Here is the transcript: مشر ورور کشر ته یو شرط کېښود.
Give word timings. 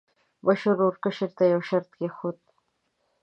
مشر 0.45 0.69
ورور 0.75 0.95
کشر 1.03 1.29
ته 1.37 1.43
یو 1.53 1.61
شرط 1.69 1.89
کېښود. 1.97 2.37